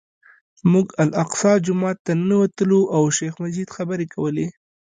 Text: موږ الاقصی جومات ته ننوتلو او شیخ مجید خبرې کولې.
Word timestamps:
موږ 0.71 0.87
الاقصی 1.03 1.53
جومات 1.65 1.97
ته 2.05 2.11
ننوتلو 2.21 2.81
او 2.95 3.01
شیخ 3.17 3.33
مجید 3.43 3.69
خبرې 3.75 4.05
کولې. 4.13 4.47